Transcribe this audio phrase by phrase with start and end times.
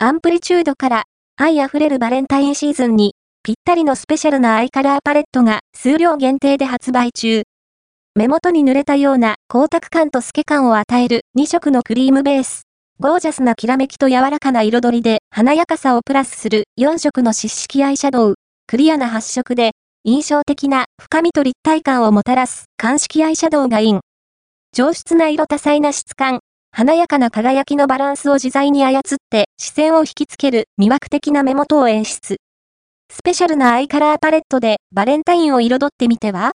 [0.00, 1.02] アンプリチュードから
[1.36, 7.42] 愛あふれるバレンタインシーズンにぴったりのスペシャルなアイカラーパレットが数量限定で発売中。
[8.14, 12.62] 目元に濡れたような光沢感と透け感を与える2色のクリームベース。
[13.00, 18.34] ゴージャスなきらめきと柔らかな彩りで華やかさをプラスする4色の湿式アイシャドウ。
[18.68, 19.72] クリアな発色で
[20.04, 24.00] 印象的な深みと立体感をもたらす乾式アイシャドウがイン。
[24.72, 26.38] 上質な色多彩な質感、
[26.80, 32.36] 華やかな輝きのバランスを自在に操って視線を引きつける魅惑的な目元を演出。
[33.10, 36.46] スペシャルなアイカラーパレットでバレンタインを彩ってみては？